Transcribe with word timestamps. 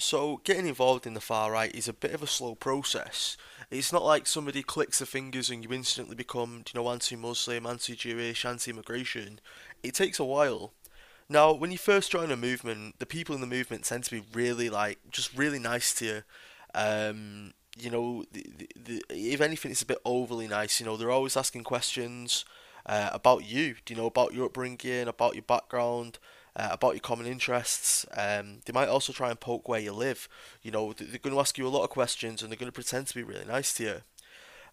So, 0.00 0.40
getting 0.44 0.66
involved 0.66 1.06
in 1.06 1.12
the 1.12 1.20
far 1.20 1.52
right 1.52 1.74
is 1.74 1.86
a 1.86 1.92
bit 1.92 2.14
of 2.14 2.22
a 2.22 2.26
slow 2.26 2.54
process. 2.54 3.36
It's 3.70 3.92
not 3.92 4.02
like 4.02 4.26
somebody 4.26 4.62
clicks 4.62 4.98
the 4.98 5.06
fingers 5.06 5.50
and 5.50 5.62
you 5.62 5.72
instantly 5.72 6.16
become, 6.16 6.64
you 6.72 6.80
know, 6.80 6.90
anti-Muslim, 6.90 7.66
anti-Jewish, 7.66 8.44
anti-immigration. 8.44 9.40
It 9.82 9.94
takes 9.94 10.18
a 10.18 10.24
while. 10.24 10.72
Now, 11.28 11.52
when 11.52 11.70
you 11.70 11.78
first 11.78 12.10
join 12.10 12.30
a 12.30 12.36
movement, 12.36 12.98
the 12.98 13.06
people 13.06 13.34
in 13.34 13.42
the 13.42 13.46
movement 13.46 13.84
tend 13.84 14.04
to 14.04 14.10
be 14.10 14.24
really 14.32 14.70
like 14.70 14.98
just 15.10 15.36
really 15.36 15.58
nice 15.58 15.94
to 15.96 16.04
you. 16.04 16.22
Um, 16.74 17.52
you 17.78 17.90
know, 17.90 18.24
the, 18.32 18.46
the, 18.56 18.68
the, 18.74 19.02
if 19.10 19.40
anything, 19.42 19.70
it's 19.70 19.82
a 19.82 19.86
bit 19.86 20.00
overly 20.04 20.48
nice. 20.48 20.80
You 20.80 20.86
know, 20.86 20.96
they're 20.96 21.10
always 21.10 21.36
asking 21.36 21.64
questions 21.64 22.46
uh, 22.86 23.10
about 23.12 23.44
you. 23.44 23.74
Do 23.84 23.92
You 23.94 24.00
know, 24.00 24.06
about 24.06 24.32
your 24.32 24.46
upbringing, 24.46 25.08
about 25.08 25.34
your 25.34 25.42
background 25.42 26.18
uh, 26.56 26.68
about 26.70 26.94
your 26.94 27.00
common 27.00 27.26
interests. 27.26 28.06
Um, 28.16 28.60
they 28.64 28.72
might 28.72 28.88
also 28.88 29.12
try 29.12 29.30
and 29.30 29.38
poke 29.40 29.68
where 29.68 29.80
you 29.80 29.92
live. 29.92 30.28
You 30.62 30.70
know, 30.70 30.92
they're 30.92 31.18
going 31.18 31.34
to 31.34 31.40
ask 31.40 31.58
you 31.58 31.66
a 31.66 31.68
lot 31.68 31.84
of 31.84 31.90
questions 31.90 32.42
and 32.42 32.50
they're 32.50 32.58
going 32.58 32.68
to 32.68 32.72
pretend 32.72 33.06
to 33.08 33.14
be 33.14 33.22
really 33.22 33.44
nice 33.44 33.72
to 33.74 33.82
you. 33.82 33.96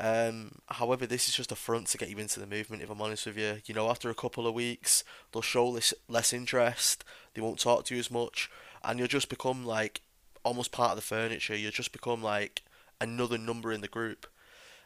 Um, 0.00 0.52
however, 0.68 1.06
this 1.06 1.28
is 1.28 1.34
just 1.34 1.52
a 1.52 1.56
front 1.56 1.88
to 1.88 1.98
get 1.98 2.08
you 2.08 2.18
into 2.18 2.40
the 2.40 2.46
movement. 2.46 2.82
If 2.82 2.90
I'm 2.90 3.02
honest 3.02 3.26
with 3.26 3.36
you, 3.36 3.58
you 3.66 3.74
know, 3.74 3.90
after 3.90 4.10
a 4.10 4.14
couple 4.14 4.46
of 4.46 4.54
weeks, 4.54 5.04
they'll 5.32 5.42
show 5.42 5.68
less, 5.68 5.92
less 6.08 6.32
interest. 6.32 7.04
They 7.34 7.42
won't 7.42 7.58
talk 7.58 7.84
to 7.84 7.94
you 7.94 8.00
as 8.00 8.10
much, 8.10 8.50
and 8.82 8.98
you'll 8.98 9.08
just 9.08 9.28
become 9.28 9.64
like 9.64 10.00
almost 10.44 10.72
part 10.72 10.90
of 10.90 10.96
the 10.96 11.02
furniture. 11.02 11.56
You'll 11.56 11.72
just 11.72 11.92
become 11.92 12.22
like 12.22 12.62
another 13.00 13.38
number 13.38 13.72
in 13.72 13.80
the 13.82 13.88
group. 13.88 14.26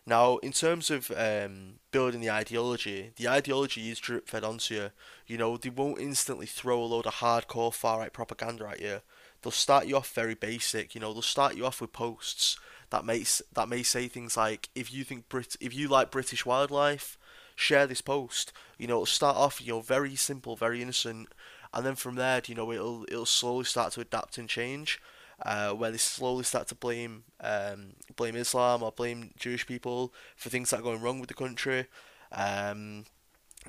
Now, 0.09 0.37
in 0.38 0.52
terms 0.52 0.88
of 0.91 1.10
um, 1.16 1.80
building 1.91 2.20
the 2.20 2.30
ideology, 2.30 3.10
the 3.16 3.28
ideology 3.28 3.91
is 3.91 3.98
drip 3.98 4.29
fed 4.29 4.45
onto 4.45 4.74
you. 4.74 4.91
You 5.27 5.37
know, 5.37 5.56
they 5.56 5.69
won't 5.69 6.01
instantly 6.01 6.46
throw 6.46 6.80
a 6.80 6.84
load 6.84 7.06
of 7.06 7.15
hardcore 7.15 7.74
far 7.74 7.98
right 7.98 8.12
propaganda 8.12 8.69
at 8.69 8.80
you. 8.80 9.01
They'll 9.42 9.51
start 9.51 9.87
you 9.87 9.96
off 9.96 10.12
very 10.12 10.34
basic. 10.34 10.95
You 10.95 11.01
know, 11.01 11.12
they'll 11.12 11.23
start 11.23 11.56
you 11.56 11.66
off 11.66 11.80
with 11.80 11.92
posts 11.92 12.56
that 12.91 13.05
may 13.05 13.24
that 13.55 13.69
may 13.69 13.82
say 13.82 14.07
things 14.07 14.37
like, 14.37 14.68
"If 14.76 14.93
you 14.93 15.02
think 15.02 15.29
Brit, 15.29 15.57
if 15.60 15.74
you 15.74 15.88
like 15.88 16.13
British 16.13 16.46
wildlife, 16.46 17.18
share 17.57 17.88
this 17.88 18.01
post." 18.01 18.52
You 18.79 18.87
know, 18.87 18.95
it'll 18.95 19.07
start 19.07 19.37
off, 19.37 19.60
you 19.60 19.73
know, 19.73 19.80
very 19.80 20.15
simple, 20.15 20.54
very 20.54 20.80
innocent, 20.80 21.32
and 21.74 21.85
then 21.85 21.96
from 21.96 22.15
there, 22.15 22.41
you 22.46 22.54
know, 22.54 22.70
it'll 22.70 23.04
it'll 23.09 23.26
slowly 23.26 23.65
start 23.65 23.93
to 23.95 24.01
adapt 24.01 24.38
and 24.38 24.48
change 24.48 25.01
uh, 25.45 25.70
where 25.73 25.90
they 25.90 25.98
slowly 25.98 26.45
start 26.45 26.68
to 26.68 26.74
blame 26.74 27.24
um, 27.40 27.95
blame 28.16 28.37
Islam 28.37 28.82
or 28.82 28.92
blame 28.92 29.32
Jewish 29.38 29.66
people 29.66 30.12
for 30.37 30.48
things 30.48 30.70
that 30.70 30.80
are 30.80 30.82
going 30.82 31.02
wrong 31.02 31.20
with 31.20 31.29
the 31.29 31.34
country. 31.34 31.87
Um, 32.32 33.04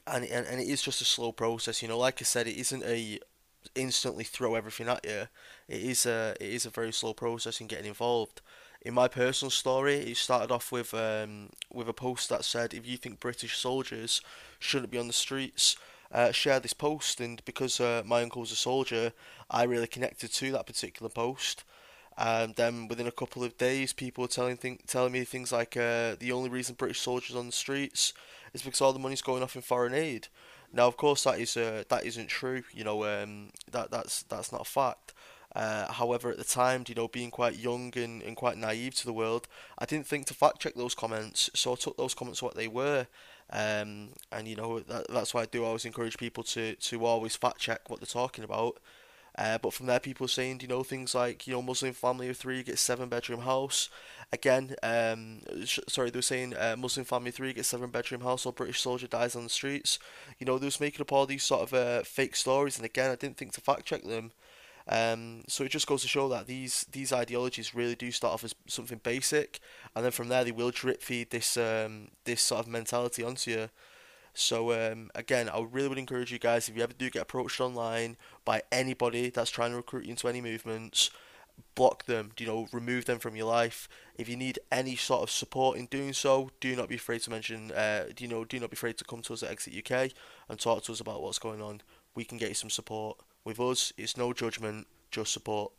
and, 0.05 0.23
and 0.25 0.45
and 0.45 0.61
it 0.61 0.67
is 0.67 0.81
just 0.81 1.01
a 1.01 1.05
slow 1.05 1.31
process, 1.31 1.81
you 1.81 1.87
know. 1.87 1.97
Like 1.97 2.21
I 2.21 2.25
said, 2.25 2.47
it 2.47 2.57
isn't 2.57 2.83
a 2.83 3.19
instantly 3.75 4.23
throw 4.23 4.55
everything 4.55 4.87
at 4.87 5.05
you. 5.05 5.27
It 5.67 5.81
is 5.81 6.05
a 6.05 6.35
it 6.39 6.49
is 6.49 6.65
a 6.65 6.69
very 6.69 6.93
slow 6.93 7.13
process 7.13 7.59
in 7.59 7.67
getting 7.67 7.87
involved. 7.87 8.41
In 8.81 8.93
my 8.93 9.07
personal 9.07 9.49
story, 9.49 9.95
it 9.95 10.17
started 10.17 10.51
off 10.51 10.71
with 10.71 10.93
um, 10.93 11.49
with 11.73 11.89
a 11.89 11.93
post 11.93 12.29
that 12.29 12.45
said, 12.45 12.73
"If 12.73 12.87
you 12.87 12.97
think 12.97 13.19
British 13.19 13.57
soldiers 13.57 14.21
shouldn't 14.59 14.91
be 14.91 14.99
on 14.99 15.07
the 15.07 15.13
streets, 15.13 15.75
uh, 16.11 16.31
share 16.31 16.59
this 16.59 16.73
post." 16.73 17.19
And 17.19 17.43
because 17.45 17.79
uh, 17.79 18.03
my 18.05 18.21
uncle's 18.21 18.51
a 18.51 18.55
soldier, 18.55 19.13
I 19.49 19.63
really 19.63 19.87
connected 19.87 20.31
to 20.33 20.51
that 20.51 20.67
particular 20.67 21.09
post. 21.09 21.63
And 22.17 22.55
then 22.55 22.87
within 22.87 23.05
a 23.05 23.11
couple 23.11 23.43
of 23.43 23.57
days, 23.57 23.93
people 23.93 24.23
were 24.23 24.27
telling 24.27 24.57
th- 24.57 24.81
telling 24.87 25.11
me 25.11 25.23
things 25.23 25.51
like 25.51 25.77
uh, 25.77 26.15
the 26.19 26.31
only 26.31 26.49
reason 26.49 26.75
British 26.75 27.01
soldiers 27.01 27.35
on 27.35 27.45
the 27.45 27.51
streets 27.51 28.13
is 28.53 28.63
because 28.63 28.81
all 28.81 28.93
the 28.93 28.99
money's 28.99 29.21
going 29.21 29.43
off 29.43 29.55
in 29.55 29.61
foreign 29.61 29.93
aid. 29.93 30.27
Now, 30.73 30.87
of 30.87 30.97
course, 30.97 31.23
that 31.23 31.39
is 31.39 31.55
uh, 31.55 31.83
that 31.89 32.05
isn't 32.05 32.27
true. 32.27 32.63
You 32.73 32.83
know, 32.83 33.03
um, 33.05 33.51
that 33.71 33.91
that's 33.91 34.23
that's 34.23 34.51
not 34.51 34.61
a 34.61 34.65
fact. 34.65 35.13
Uh, 35.55 35.91
however, 35.91 36.29
at 36.29 36.37
the 36.37 36.43
time, 36.43 36.83
you 36.87 36.93
know, 36.93 37.07
being 37.07 37.31
quite 37.31 37.57
young 37.57 37.91
and, 37.95 38.21
and 38.21 38.35
quite 38.35 38.57
naive 38.57 38.93
to 38.95 39.05
the 39.05 39.13
world, 39.13 39.47
I 39.79 39.85
didn't 39.85 40.05
think 40.05 40.27
to 40.27 40.33
fact 40.33 40.59
check 40.59 40.75
those 40.75 40.93
comments, 40.93 41.49
so 41.55 41.71
I 41.71 41.75
took 41.75 41.97
those 41.97 42.13
comments 42.13 42.43
what 42.43 42.55
they 42.55 42.67
were. 42.67 43.07
Um, 43.49 44.09
and 44.31 44.47
you 44.47 44.57
know 44.57 44.79
that, 44.79 45.07
that's 45.09 45.33
why 45.33 45.43
I 45.43 45.45
do 45.45 45.63
always 45.63 45.85
encourage 45.85 46.17
people 46.17 46.43
to, 46.43 46.75
to 46.75 47.05
always 47.05 47.35
fact 47.35 47.59
check 47.59 47.89
what 47.89 48.01
they're 48.01 48.07
talking 48.07 48.43
about 48.43 48.77
uh, 49.37 49.57
but 49.59 49.71
from 49.71 49.85
there, 49.85 49.99
people 49.99 50.25
are 50.25 50.29
saying, 50.29 50.59
you 50.61 50.67
know, 50.67 50.81
things 50.81 51.13
like, 51.13 51.45
you 51.45 51.53
know, 51.53 51.61
Muslim 51.61 51.93
family 51.93 52.27
of 52.29 52.37
three 52.37 52.63
gets 52.63 52.81
seven 52.81 53.07
bedroom 53.07 53.41
house. 53.41 53.87
Again, 54.33 54.75
um, 54.81 55.41
sh- 55.63 55.79
sorry, 55.87 56.09
they 56.09 56.17
were 56.17 56.23
saying 56.23 56.55
uh, 56.55 56.75
Muslim 56.75 57.05
family 57.05 57.29
three 57.29 57.53
gets 57.53 57.67
seven 57.67 57.91
bedroom 57.91 58.21
house 58.21 58.47
or 58.47 58.51
British 58.51 58.81
soldier 58.81 59.05
dies 59.05 59.35
on 59.35 59.43
the 59.43 59.49
streets. 59.49 59.99
You 60.39 60.47
know, 60.47 60.57
they 60.57 60.65
was 60.65 60.79
making 60.79 61.01
up 61.01 61.11
all 61.11 61.27
these 61.27 61.43
sort 61.43 61.61
of 61.61 61.73
uh, 61.73 62.03
fake 62.03 62.35
stories, 62.35 62.77
and 62.77 62.85
again, 62.85 63.11
I 63.11 63.15
didn't 63.15 63.37
think 63.37 63.53
to 63.53 63.61
fact 63.61 63.85
check 63.85 64.03
them. 64.03 64.31
Um, 64.89 65.43
so 65.47 65.63
it 65.63 65.71
just 65.71 65.87
goes 65.87 66.01
to 66.03 66.07
show 66.07 66.29
that 66.29 66.47
these 66.47 66.85
these 66.91 67.11
ideologies 67.11 67.75
really 67.75 67.95
do 67.95 68.11
start 68.11 68.33
off 68.33 68.43
as 68.43 68.55
something 68.67 69.01
basic, 69.03 69.59
and 69.95 70.05
then 70.05 70.11
from 70.11 70.29
there 70.29 70.43
they 70.43 70.51
will 70.51 70.71
drip 70.71 71.01
feed 71.01 71.29
this 71.31 71.57
um, 71.57 72.09
this 72.23 72.41
sort 72.41 72.61
of 72.61 72.71
mentality 72.71 73.23
onto 73.23 73.51
you. 73.51 73.69
So 74.33 74.71
um, 74.71 75.09
again, 75.15 75.49
I 75.49 75.59
really 75.59 75.89
would 75.89 75.97
encourage 75.97 76.31
you 76.31 76.39
guys 76.39 76.69
if 76.69 76.77
you 76.77 76.83
ever 76.83 76.93
do 76.93 77.09
get 77.09 77.23
approached 77.23 77.59
online 77.59 78.17
by 78.45 78.61
anybody 78.71 79.29
that's 79.29 79.49
trying 79.49 79.71
to 79.71 79.77
recruit 79.77 80.05
you 80.05 80.11
into 80.11 80.27
any 80.27 80.41
movements, 80.41 81.09
block 81.75 82.05
them. 82.05 82.31
You 82.37 82.45
know, 82.45 82.67
remove 82.71 83.05
them 83.05 83.19
from 83.19 83.35
your 83.35 83.47
life. 83.47 83.89
If 84.15 84.29
you 84.29 84.37
need 84.37 84.59
any 84.71 84.95
sort 84.95 85.23
of 85.23 85.31
support 85.31 85.77
in 85.77 85.87
doing 85.87 86.13
so, 86.13 86.51
do 86.59 86.75
not 86.75 86.87
be 86.87 86.95
afraid 86.95 87.21
to 87.21 87.31
mention. 87.31 87.71
Uh, 87.71 88.05
you 88.17 88.27
know, 88.27 88.45
do 88.45 88.59
not 88.59 88.69
be 88.69 88.75
afraid 88.75 88.97
to 88.99 89.03
come 89.03 89.21
to 89.23 89.33
us 89.33 89.43
at 89.43 89.51
Exit 89.51 89.73
UK 89.73 90.11
and 90.47 90.59
talk 90.59 90.83
to 90.83 90.91
us 90.91 90.99
about 90.99 91.21
what's 91.21 91.39
going 91.39 91.61
on. 91.61 91.81
We 92.15 92.23
can 92.23 92.37
get 92.37 92.49
you 92.49 92.55
some 92.55 92.69
support. 92.69 93.17
With 93.43 93.59
us, 93.59 93.93
it's 93.97 94.17
no 94.17 94.33
judgment, 94.33 94.87
just 95.11 95.31
support. 95.33 95.71